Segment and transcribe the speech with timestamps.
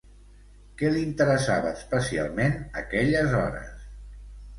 [0.77, 3.85] Què l'interessava especialment aquelles hores?